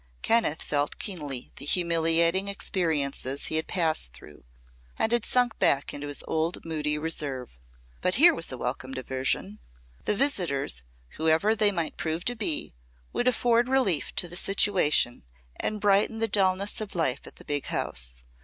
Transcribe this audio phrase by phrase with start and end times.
[0.23, 4.43] Kenneth felt keenly the humiliating experiences he had passed through,
[4.97, 7.59] and had sunk back into his old moody reserve.
[8.01, 9.59] But here was a welcome diversion.
[10.05, 10.81] The visitors,
[11.17, 12.73] whoever they might prove to be,
[13.13, 15.23] would afford relief to the situation
[15.57, 18.23] and brighten the dullness of life at the big house.